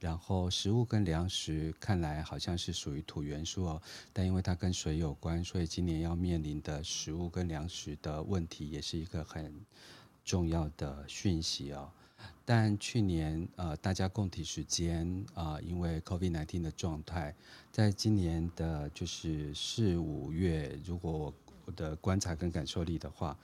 [0.01, 9.65] 然后食物跟粮食看来好像是属于土元素哦，但因为它跟水有关，所以今年要面临的食物跟粮食的问题也是一个很
[10.25, 11.93] 重要的讯息哦。
[12.53, 17.33] 但去年呃大家共体时间啊、因为 COVID-19 的状态，
[17.71, 21.33] 在今年的就是四五月，如果
[21.65, 23.39] 我的观察跟感受力的话，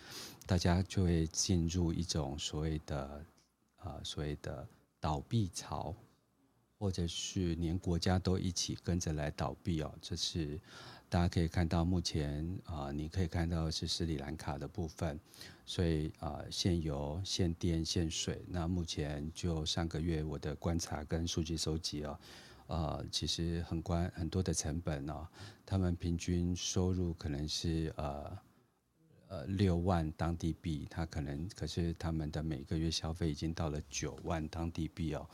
[0.45, 3.25] 大家就会进入一种所谓的
[3.77, 4.66] 啊、呃、所谓的
[4.99, 5.95] 倒闭潮。
[6.79, 10.61] 或者是连国家都一起跟着来倒闭哦，这是
[11.09, 15.19] 大家可以看到，目前啊，你可以看到是斯里兰卡的部分，
[15.64, 18.42] 所以啊，限油、限电、限水。
[18.49, 22.19] 那目前就上个月我的观察跟数据收集哦，
[22.66, 25.27] 呃，其实很关很多的成本哦，
[25.64, 28.38] 他们平均收入可能是呃
[29.29, 35.29] 呃六万当地币，他可能可是他们的每个月消费已经到了九万当地币哦。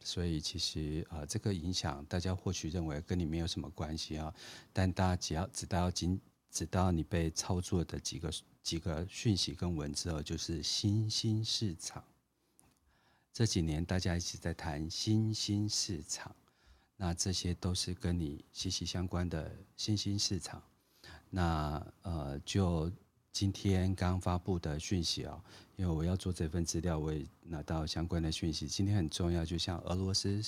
[0.00, 4.34] 所以其实啊、呃，这个影响大家或许认为跟你没有什么关系啊，
[4.72, 8.32] 但大家只要知道仅知道你被操作的几个
[8.62, 12.02] 几个讯息跟文字哦，就是新兴市场。
[13.32, 16.34] 这几年大家一直在谈新兴市场，
[16.96, 20.62] 那这些都是跟你息息相关的新兴市场。
[21.30, 22.90] 那呃就。
[23.32, 25.40] 今天刚发布的讯息啊，
[25.76, 28.66] 因为我要做这份资料，我也拿到相关的讯息。
[28.66, 30.42] 今天很重要，就像俄罗斯、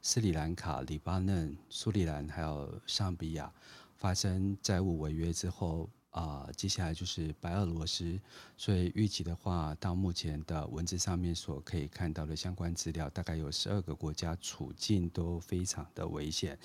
[0.00, 3.52] 斯里兰卡、黎巴嫩、苏里兰还有上比亚
[3.96, 8.20] 发生债务违约之后啊，接下来就是白俄罗斯。
[8.56, 16.56] 所以预计的话，到目前的文字上面所可以看到的相关资料，大概有十二个国家处境都非常的危险，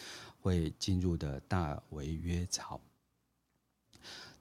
[0.41, 2.79] 会进入的大违约潮。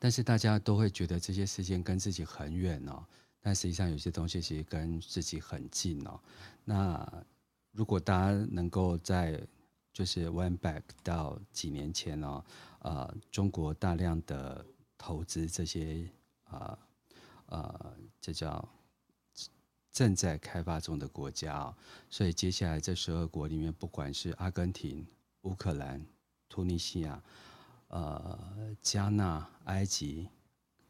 [0.05, 3.03] 但是大家都会觉得这些事件跟自己很远哦，
[3.41, 6.21] 但实际上有些东西其实跟自己很近哦。
[6.63, 7.25] 那
[7.73, 9.41] 如果大家能够在
[9.95, 12.45] 就是 went back 到几年前哦，
[12.81, 14.63] 呃，中国大量的
[14.99, 16.07] 投资这些
[16.43, 16.79] 啊
[17.47, 18.69] 呃，这叫
[19.91, 21.75] 正在开发中的国家哦，
[22.11, 25.07] 所以接下来这十二国里面，不管是阿根廷、
[25.45, 26.05] 乌克兰、
[26.51, 27.23] 突尼西亚。
[27.95, 30.29] 呃，加纳、埃及、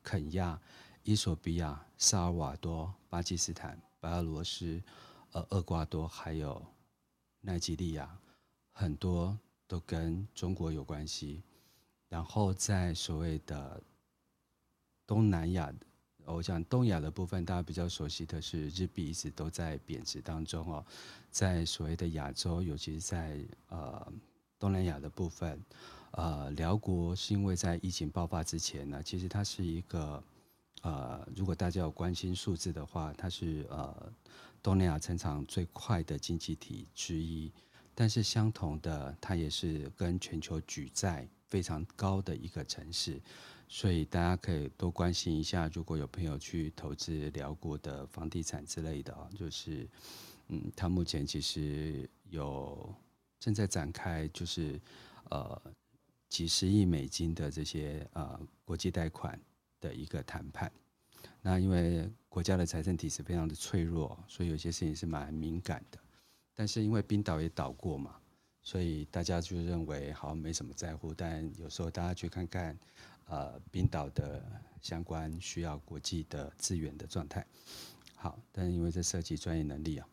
[0.02, 0.58] 肯亚、
[1.02, 4.82] 伊索比亚、萨尔瓦多、巴基斯坦、白俄罗斯、
[5.32, 6.64] 呃，厄瓜多，还有
[7.42, 8.08] 奈及利亚，
[8.72, 11.42] 很多都跟中国有关系。
[12.08, 13.82] 然后在所谓的
[15.06, 15.70] 东南亚，
[16.24, 20.82] 我想东亚的部分，大家比较熟悉的是日币一直都在贬值当中哦。
[21.30, 23.38] 在所谓的亚洲，尤其是在
[23.68, 24.10] 呃
[24.58, 25.62] 东南亚的部分。
[26.16, 30.22] 呃，辽国是因为在疫情爆发之前呢，其实它是一个，
[30.82, 34.12] 呃，如果大家有关心数字的话，它是呃
[34.62, 37.52] 东南亚成长最快的经济体之一。
[37.96, 43.20] 但是相同的，它也是跟全球举债非常高的一个城市，
[43.68, 45.68] 所以大家可以多关心一下。
[45.72, 49.88] 如果有朋友去投资辽国的房地产之类的啊，就是，
[50.46, 52.94] 嗯，它目前其实有
[53.40, 54.80] 正在展开，就是
[55.30, 55.60] 呃。
[56.34, 59.40] 几十亿美金的这些呃国际贷款
[59.80, 60.68] 的一个谈判，
[61.40, 65.98] 那因为国家的财政体制非常的脆弱，所以有些事情是蛮敏感的。
[66.52, 68.16] 但是因为冰岛也倒过嘛，
[68.64, 71.14] 所以大家就认为好像没什么在乎。
[71.14, 72.76] 但有时候大家去看看
[73.26, 74.44] 呃冰岛的
[74.82, 77.46] 相关需要国际的资源的状态，
[78.16, 80.08] 好，但是因为这涉及专业能力啊，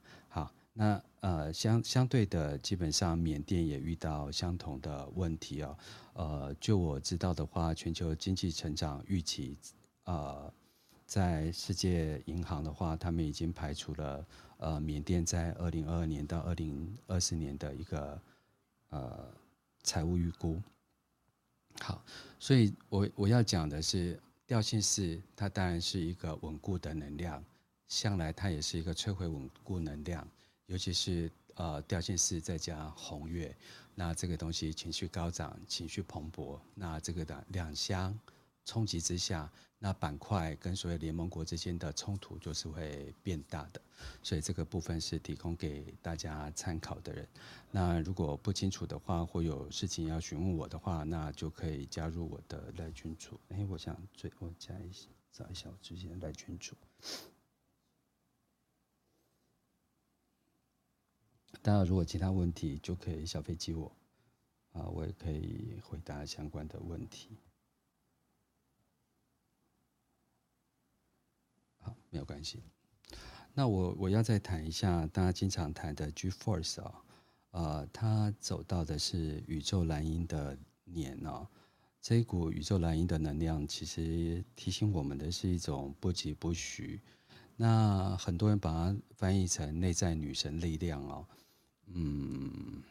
[0.73, 5.77] 那呃相相对的，基本上缅甸也遇到相同的问题哦。
[6.13, 9.57] 呃，就我知道的话，全球经济成长预期，
[10.05, 10.51] 呃，
[11.05, 14.25] 在世界银行的话，他们已经排除了
[14.57, 18.21] 呃缅甸在二零二二年到二零二四年的一个
[18.89, 19.27] 呃
[19.83, 20.61] 财务预估。
[21.81, 22.01] 好，
[22.39, 27.43] 所以我我要讲的是，调性是它当然是一个稳固的能量，
[27.87, 30.25] 向来它也是一个摧毁稳固能量。
[30.71, 33.53] 尤其是呃调性四再加红月，
[33.93, 38.17] 那这个东西情绪高涨，情绪蓬勃，那这个的两相
[38.63, 43.81] 冲击之下，那板块跟所谓联盟国之间的冲突就是会变大的，
[44.23, 47.27] 所以这个部分是提供给大家参考的人。
[47.69, 53.37] 那如果不清楚的话，或有事情要询问我的话，那就可以加入我的赖群组。
[53.49, 56.77] 哎，我想最我加一下，找一下我之前的赖群组。
[61.61, 63.91] 大家，如果其他问题就可以小飞机我，
[64.71, 67.37] 啊，我也可以回答相关的问题。
[71.77, 72.63] 好，没有关系。
[73.53, 77.03] 那我我要再谈一下大家经常谈的 G Force 啊，
[77.51, 81.47] 呃，它走到的是宇宙蓝鹰的年哦。
[81.99, 86.99] 这一股宇宙蓝鹰的能量，其实提醒我们的是一种不疾不徐。
[87.61, 91.23] 那很多人把它翻译成内在女神力量哦。
[91.93, 92.81] 嗯，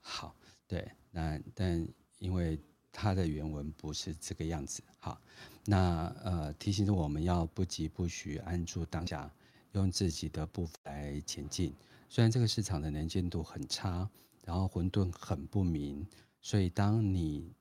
[0.00, 0.34] 好，
[0.66, 1.86] 对，那但
[2.18, 2.58] 因为
[2.90, 5.20] 它的原文不是这个样子，好，
[5.64, 9.32] 那呃提醒着我们要不疾不徐，安住当下，
[9.74, 11.72] 用自己的步伐来前进。
[12.08, 14.10] 虽然这个市场的能见度很差，
[14.42, 16.04] 然后混沌很不明，
[16.42, 17.54] 所以当你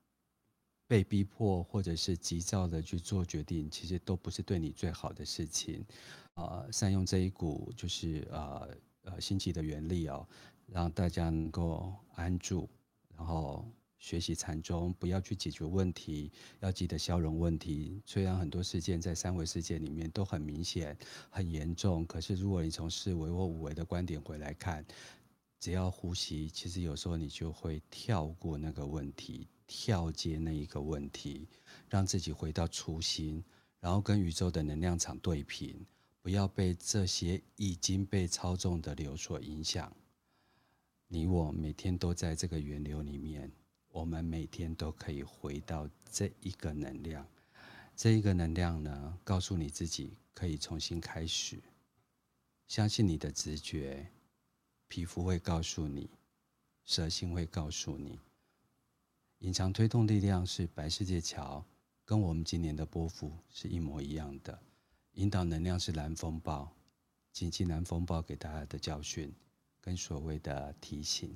[0.88, 5.86] 被逼迫或者是急躁的去做决定，其实都不是对你最好的事情。
[6.36, 8.76] 呃，善用这一股就是呃。
[9.08, 10.28] 呃，星际的原力哦，
[10.66, 12.68] 让大家能够安住，
[13.16, 13.64] 然后
[14.00, 18.02] 学习禅宗，不要去解决问题，要记得消融问题。
[18.04, 20.98] 虽然很多事件在三维世界里面都很明显、
[21.30, 24.84] 很严重，可是如果你从四维或五维的观点回来看，
[25.60, 31.48] 只要呼吸，其实有时候你就会跳过那个问题，跳接那一个问题，
[31.90, 33.44] 让自己回到初心，
[33.80, 35.86] 然后跟宇宙的能量场对频。
[36.22, 39.96] 不要被这些已经被操纵的流所影响。
[41.08, 43.52] 你我每天都在这个源流里面，
[43.90, 47.24] 我们每天都可以回到这一个能量。
[47.96, 51.62] 这一个能量呢，告诉你自己可以重新开始。
[52.68, 54.12] 相信你的直觉，
[54.88, 56.10] 皮肤会告诉你，
[56.86, 58.20] 蛇心会告诉你。
[59.40, 61.64] 隐藏推动力量是白世界桥，
[62.04, 64.58] 跟我们今年的波幅是一模一样的。
[65.14, 66.70] 引导能量是蓝风暴，
[67.32, 69.34] 紧急蓝风暴给大家的教训
[69.80, 71.36] 跟所谓的提醒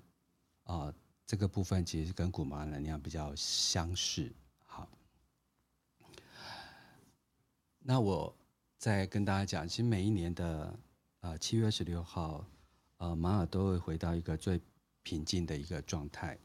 [0.64, 0.94] 啊、
[1.26, 4.32] 这个部分其实跟古玛能量比较相似。
[4.66, 4.88] 好，
[7.80, 8.36] 那我
[8.78, 10.80] 再跟大家讲，其实每一年的
[11.22, 12.46] 呃七月二十六号，
[12.98, 14.62] 呃马尔都会回到一个最
[15.02, 16.38] 平静的一个状态，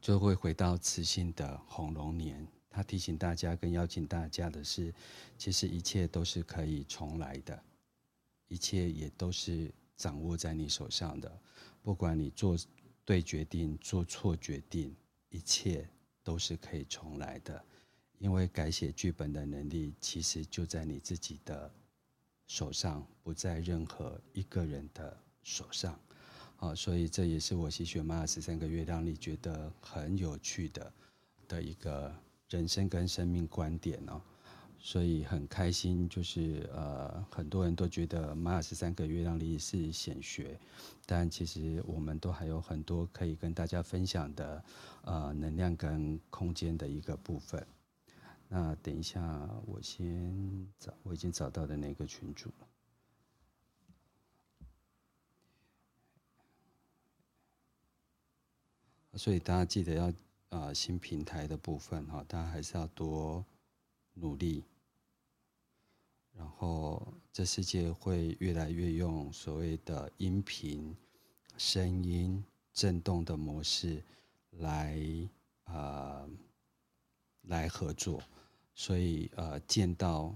[0.00, 2.46] 就会回到磁性的红龙年。
[2.70, 4.94] 他提醒大家，跟邀请大家的是，
[5.36, 7.60] 其实一切都是可以重来的，
[8.48, 11.40] 一切也都是掌握在你手上的。
[11.82, 12.56] 不管你做
[13.04, 14.94] 对决定，做错决定，
[15.30, 15.88] 一切
[16.22, 17.64] 都是可以重来的。
[18.18, 21.68] 因为改写剧本的能力，其实就在你自己的
[22.46, 25.98] 手上，不在任何一个人的手上。
[26.60, 30.92] 啊，所以这也是我吸血马尔十三个月让你觉得很有趣的
[31.46, 32.10] 的一个。
[32.50, 34.20] 人生跟生命观点哦，
[34.80, 40.58] 所以很开心，就是呃，很多人都觉得马尔十三个月亮历是显学，
[41.06, 44.64] 但其实我们都还有很多可以跟大家分享的
[45.02, 47.64] 呃能量跟空间的一个部分。
[48.48, 52.66] 那等一下，我先找我已经找到的那个群组了，
[59.20, 60.12] 所以大家记得要。
[60.52, 63.44] 啊、呃，新平台的部分哈，大家还是要多
[64.14, 64.64] 努力。
[66.36, 70.92] 然后，这世界会越来越用所谓的音频、
[71.56, 74.02] 声音、震动的模式
[74.58, 74.98] 来
[75.62, 76.30] 啊、呃、
[77.42, 78.20] 来合作，
[78.74, 80.34] 所以呃，见到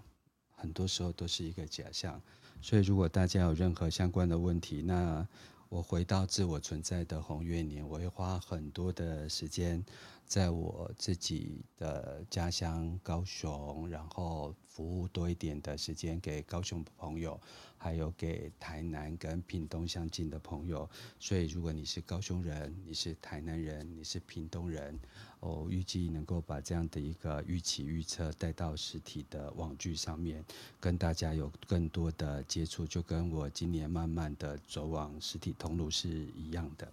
[0.54, 2.22] 很多时候都是一个假象。
[2.62, 5.26] 所以，如果大家有任何相关的问题，那
[5.74, 9.84] 我回到自我存在的红月年，我会花很多的时间
[10.26, 17.38] 在我自己的家乡高雄，然后服务多一点的时间给高雄朋友，
[17.76, 20.88] 还有给台南跟屏东相近的朋友。
[21.20, 24.98] 所以，如果你是高雄人，你是台南人，你是屏东人。
[25.40, 30.42] 我预计能够把这样的一个预期预测带到实体的网剧上面，
[30.80, 36.90] 跟大家有更多的接触，就跟我今年慢慢的走往实体通路是一样的。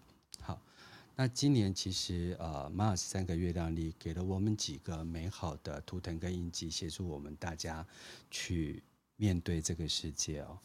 [1.22, 7.86] 那今年其实呃，马尔十三个月亮历给了我们几个美好的图腾跟印记，协助我们大家
[8.32, 8.82] 去
[9.18, 10.58] 面对这个世界哦。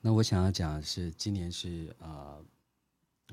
[0.00, 2.42] 那我想要讲的是，今年是呃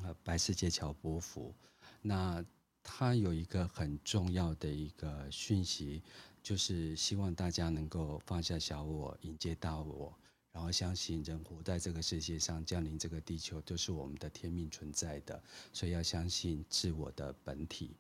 [0.04, 1.56] 呃白世界桥波符，
[2.02, 2.44] 那。
[2.84, 6.02] 它有一个很重要的一个讯息，
[6.42, 10.12] 就是希望大家能够放下小我，迎接大我，
[10.52, 15.42] 然后相信人活在这个世界上，降临这个地球都是我们的天命存在的，
[15.72, 17.96] 所以要相信自我的本体。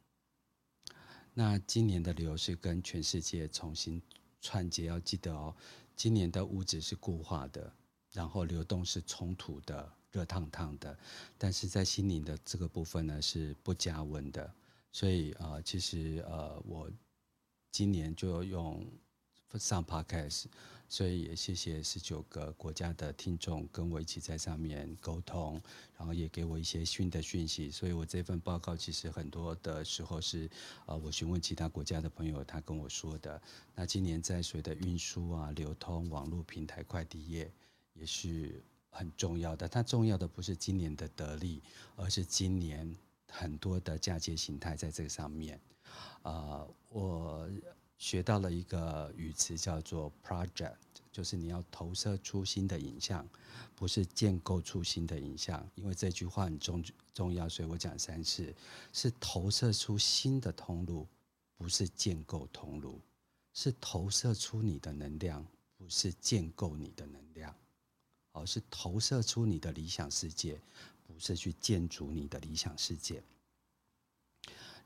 [1.33, 4.01] 那今年的流是跟全世界重新
[4.41, 5.55] 串接，要记得哦，
[5.95, 7.73] 今年的物质是固化的，
[8.11, 10.97] 然后流动是冲突的、热烫烫的，
[11.37, 14.53] 但是在心灵的这个部分呢是不加温的。
[14.91, 16.91] 所以呃，其实呃，我
[17.71, 18.85] 今年就用
[19.59, 20.45] 上 Podcast，
[20.87, 25.61] 所以也谢谢十九个国家的听众跟我一起在上面沟通，
[25.97, 27.69] 然后也给我一些新的讯息。
[27.71, 30.49] 所以我这份报告其实很多的时候是
[30.85, 33.41] 呃，我询问其他国家的朋友，他跟我说的。
[33.75, 37.51] 那今年在水的运输啊、流通、网络平台、快递业。
[37.93, 39.67] 也是很重要的。
[39.67, 41.61] 它重要的不是今年的得利，
[41.97, 42.95] 而是今年
[43.27, 45.59] 很多的嫁接形态在这个上面。
[46.21, 47.49] 啊、我
[48.01, 50.73] 学到了一个语词叫做 project，
[51.11, 53.23] 就是你要投射出新的影像，
[53.75, 55.63] 不是建构出新的影像。
[55.75, 56.83] 因为这句话很重
[57.13, 58.51] 重要，所以我讲三次，
[58.91, 61.07] 是投射出新的通路，
[61.55, 62.99] 不是建构通路，
[63.53, 65.45] 是投射出你的能量，
[65.77, 67.55] 不是建构你的能量。
[68.31, 70.59] 而是投射出你的理想世界，
[71.05, 73.21] 不是去建筑你的理想世界。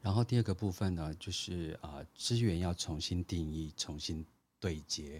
[0.05, 4.23] 然后第二个部分呢，就是啊，资源要重新定义、重新
[4.59, 5.19] 对接。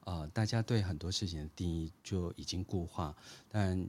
[0.00, 3.14] 啊，大家对很多事情的定义就已经固化，
[3.48, 3.88] 但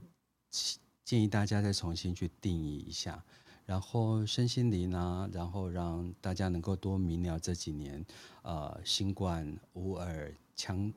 [1.04, 3.24] 建议大家再重新去定义一下。
[3.64, 8.06] 然后身心灵啊，然后让大家能够多明了这几年，
[8.42, 10.94] 呃，新冠、乌尔枪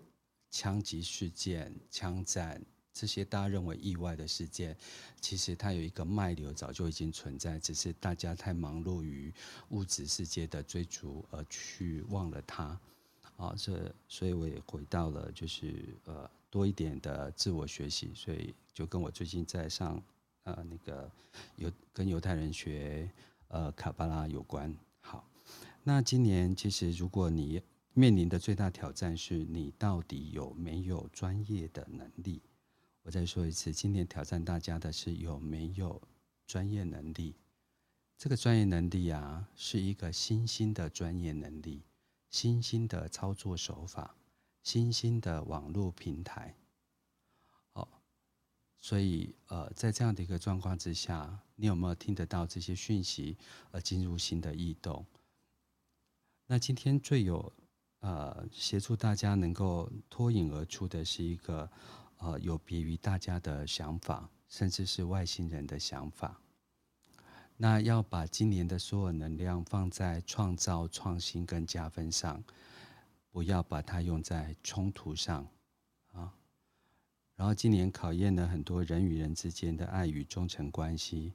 [0.51, 2.63] 枪击事件、枪战。
[2.93, 4.75] 这些大家认为意外的事件，
[5.21, 9.33] 其实它有一个脉流，早就已经存在，只是大家太忙碌于
[9.69, 12.79] 物质世界的追逐而去忘了它。
[13.37, 20.03] 啊，这所以我也回到了，就是呃多一点的自我学习，所以就跟我最近在上
[20.43, 21.09] 呃那个
[21.55, 23.09] 犹跟犹太人学
[23.47, 24.75] 呃卡巴拉有关。
[24.99, 25.25] 好，
[25.83, 27.61] 那今年其实如果你
[27.93, 32.41] 面临的最大挑战是你到底有没有专业的能力？
[33.09, 35.99] 我再说一次，今天挑战大家的是有没有
[36.45, 37.33] 专业能力。
[38.19, 41.81] 这个专业能力啊，是一个新兴的专业能力，
[42.29, 44.15] 新兴的操作手法，
[44.61, 46.53] 新兴的网络平台。
[47.71, 47.99] 好，
[48.79, 53.35] 所以呃，在这样的一个状况之下，你有没有听得到这些讯息
[53.71, 55.03] 而进入新的异动？
[56.45, 57.51] 那今天最有
[58.01, 61.67] 呃协助大家能够脱颖而出的是一个。
[62.19, 66.39] 呃，有别于大家的想法，甚至是外星人的想法。
[67.55, 72.43] 那要把今年的所有能量放在创造、创新跟加分上，
[73.31, 75.47] 不要把它用在冲突上
[76.11, 76.33] 啊。
[77.35, 81.33] 然后今年考验了很多人与人之间的爱与忠诚关系，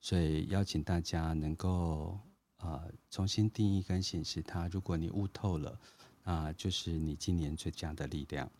[0.00, 2.18] 所以邀请大家能够
[2.56, 4.68] 呃重新定义跟显示它。
[4.68, 5.78] 如果你悟透了，
[6.22, 8.50] 那就是你今年最佳的力量。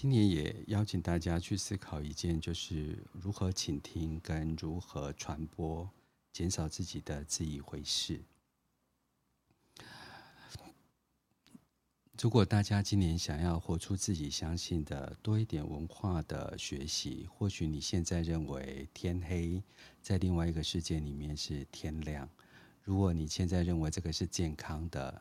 [0.00, 5.90] 今年也邀请大家去思考一件，就是如何倾听跟如何传播，
[6.32, 8.22] 减少自己的自以为是。
[12.18, 19.62] 如果大家今年想要活出自己相信的，多一点文化的学习，或许你现在认为天黑，
[20.00, 22.26] 在另外一个世界里面是天亮。
[22.82, 25.20] 如果你现在认为这个是健康的，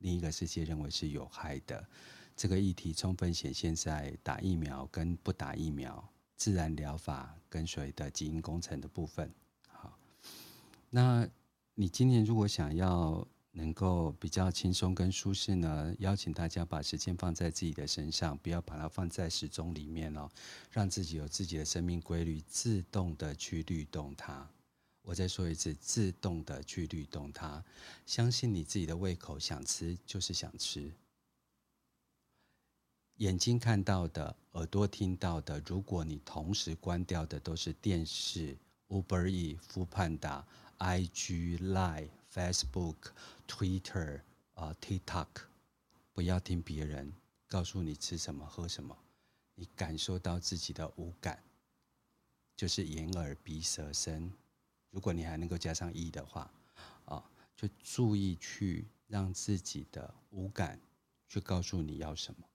[0.00, 1.88] 另一个世界认为是有害的。
[2.40, 6.02] 这个议题充分显现在打疫苗跟不打疫苗、
[6.36, 9.30] 自然疗法跟所谓的基因工程的部分。
[9.68, 9.94] 好，
[10.88, 11.28] 那
[11.74, 20.26] 你今年如果想要能够比较轻松跟舒适呢，邀请大家把时间放在自己的身上，不要把它放在时钟里面哦，
[20.70, 24.48] 让自己有自己的生命规律，自动的去律动它。
[25.02, 27.62] 我再说一次，自动的去律动它，
[28.06, 30.90] 相信你自己的胃口，想吃就是想吃。
[33.20, 38.56] 眼睛看到的，耳朵听到的，如果你同时关掉的都是电视、
[38.88, 40.42] Uber Eats、Foodpanda、
[40.78, 42.96] IG、Line、Facebook、
[43.46, 44.22] Twitter、
[44.54, 45.26] 啊、TikTok，
[46.14, 47.12] 不要听别人
[47.46, 48.96] 告诉你吃什么、喝什么，
[49.54, 51.42] 你感受到自己的五感，
[52.56, 54.32] 就是眼、耳、鼻、舌、身。
[54.90, 56.50] 如果你还能够加上意的话，
[57.04, 57.22] 啊，
[57.54, 60.80] 就注意去让自己的五感
[61.28, 62.46] 去告诉你要什么。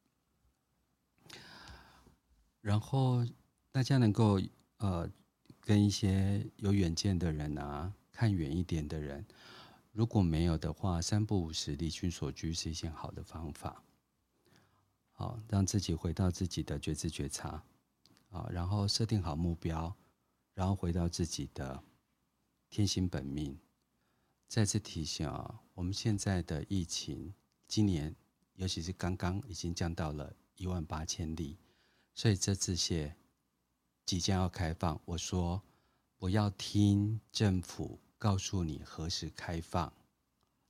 [2.66, 3.24] 然后
[3.72, 4.42] 大家能够
[4.78, 5.08] 呃
[5.62, 9.24] 跟一些有远见的人啊，看远一点的人，
[9.92, 13.84] 如果没有的话，三不五时离群索居是一件好的方法。
[15.12, 17.64] 好，让自己回到自己的觉知觉察，
[18.32, 19.96] 啊，然后设定好目标，
[20.56, 21.84] 然后回到自己的
[22.72, 23.56] 天心本命。
[24.48, 27.32] 再次提醒啊，我们现在的疫情，
[27.68, 28.16] 今年
[28.56, 31.60] 尤其是刚刚已经降到了一万八千例，
[32.16, 33.16] 所以这次线
[34.06, 35.00] 即将要开放。
[35.06, 35.62] 我说
[36.18, 39.94] 不要听政府告诉你何时开放，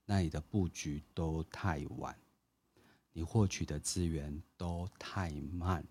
[0.05, 2.17] 那里的布局都太晚，
[3.13, 5.85] 你获取的资源都太慢，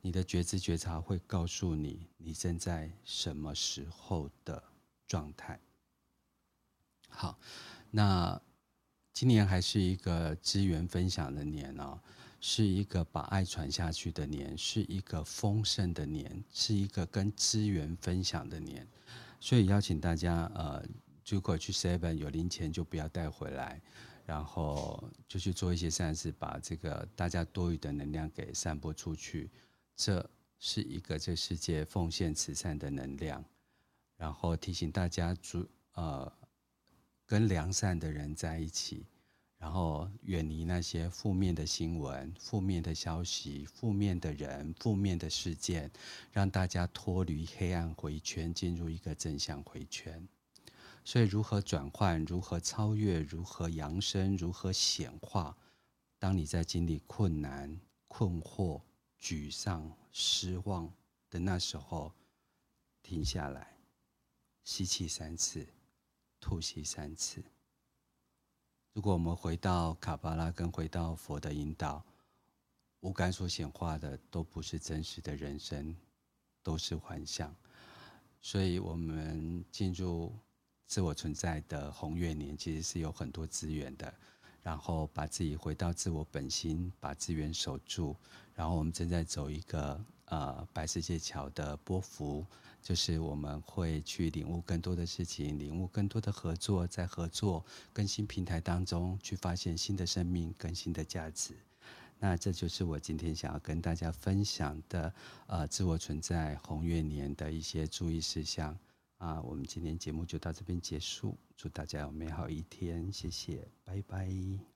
[0.00, 4.64] 你的觉知觉察会告诉你你正在什么时候的
[5.06, 5.60] 状态。
[7.08, 7.38] 好，
[7.92, 8.40] 那。
[9.12, 11.98] 今年还是一个资源分享的年哦，
[12.40, 18.86] 是一个把爱传下去的年，是一个丰盛的年，是一个跟资源分享的年。
[19.40, 20.84] 所以邀请大家，呃，
[21.28, 23.80] 如果去 Seven 有零钱就不要带回来，
[24.24, 29.50] 然后就去做一些善事，把这个大家多余的能量给散播出去。
[29.94, 30.28] 这
[30.58, 33.44] 是一个这世界奉献慈善的能量。
[34.16, 36.32] 然后提醒大家，主呃。
[37.28, 39.04] 跟良善的人在一起，
[39.58, 45.90] 然后远离那些负面的新闻、负面的消息、负面的人、负面的事件，
[46.30, 50.28] 让大家脱离黑暗回圈，进入一个正向回圈。
[51.04, 52.24] 所以，如何转换？
[52.24, 53.20] 如何超越？
[53.20, 54.36] 如何扬升？
[54.36, 55.56] 如何显化？
[56.18, 58.80] 当你在经历困难、困惑、
[59.20, 60.92] 沮丧、失望
[61.30, 62.12] 的那时候，
[63.02, 63.76] 停下来，
[64.64, 65.66] 吸气三次。
[66.40, 67.42] 吐息三次。
[68.96, 72.02] 如果我们回到卡巴拉，跟回到佛的引导，
[73.00, 75.94] 五感所显化的都不是真实的人生，
[76.62, 77.54] 都是幻象。
[78.40, 80.32] 所以，我们进入
[80.86, 84.14] 自我存在的红月年，其实是有很多资源的。
[84.62, 88.16] 然后，把自己回到自我本心，把资源守住。
[88.54, 92.46] 然后，我们正在走一个呃白世界桥的波幅。
[92.86, 101.52] 就是我们会去领悟更多的事情，领悟更多的合作，在合作更新平台当中去发现新的生命、更新的价值。
[102.20, 105.12] 那这就是我今天想要跟大家分享的，
[105.48, 108.78] 呃，自我存在红月年的一些注意事项。
[109.18, 114.75] 啊，我们今天节目就到这边结束，祝大家有美好一天，谢谢，拜拜。